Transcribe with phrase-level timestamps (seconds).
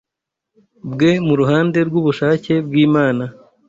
[0.91, 3.23] bwe mu ruhande rw’ubushake bw’Imana,